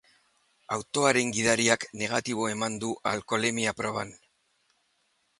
Autoaren 0.75 1.33
gidariak 1.35 1.85
negatibo 2.01 2.47
eman 2.53 2.77
du 2.83 2.89
alkoholemia 3.11 3.75
proban. 3.83 4.15